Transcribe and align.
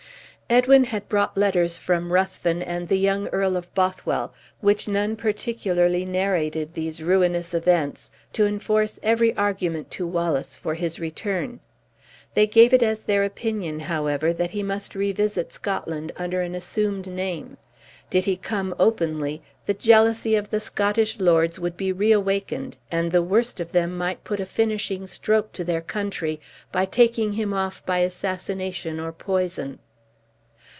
Edwin 0.53 0.83
had 0.83 1.07
brought 1.07 1.37
letters 1.37 1.77
from 1.77 2.11
Ruthven 2.11 2.61
and 2.61 2.85
the 2.89 2.99
young 2.99 3.29
Earl 3.29 3.55
of 3.55 3.73
Bothwell, 3.73 4.33
which 4.59 4.85
none 4.85 5.15
particularly 5.15 6.03
narrated 6.03 6.73
these 6.73 7.01
ruinous 7.01 7.53
events, 7.53 8.11
to 8.33 8.45
enforce 8.45 8.99
every 9.01 9.33
argument 9.37 9.89
to 9.91 10.05
Wallace 10.05 10.57
for 10.57 10.73
his 10.73 10.99
return. 10.99 11.61
They 12.33 12.47
gave 12.47 12.73
it 12.73 12.83
as 12.83 12.99
their 12.99 13.23
opinion, 13.23 13.79
however, 13.79 14.33
that 14.33 14.51
he 14.51 14.61
must 14.61 14.93
revisit 14.93 15.53
Scotland 15.53 16.11
under 16.17 16.41
an 16.41 16.53
assumed 16.53 17.07
name. 17.07 17.55
Did 18.09 18.25
he 18.25 18.35
come 18.35 18.75
openly, 18.77 19.41
the 19.65 19.73
jealousy 19.73 20.35
of 20.35 20.49
the 20.49 20.59
Scottish 20.59 21.17
lords 21.21 21.59
would 21.61 21.77
be 21.77 21.93
reawakened, 21.93 22.75
and 22.91 23.09
the 23.09 23.23
worst 23.23 23.61
of 23.61 23.71
them 23.71 23.97
might 23.97 24.25
put 24.25 24.41
a 24.41 24.45
finishing 24.45 25.07
stroke 25.07 25.53
to 25.53 25.63
their 25.63 25.79
country 25.81 26.41
by 26.73 26.83
taking 26.83 27.31
him 27.31 27.53
off 27.53 27.85
by 27.85 27.99
assassination 27.99 28.99
or 28.99 29.13
poison. 29.13 29.79